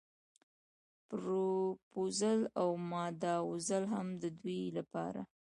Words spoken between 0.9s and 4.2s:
پروپوزل او ماداوزل هم